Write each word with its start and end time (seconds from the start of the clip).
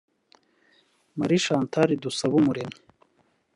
Marie 1.19 1.41
Chantal 1.45 1.89
Dusabumuremyi 2.01 2.75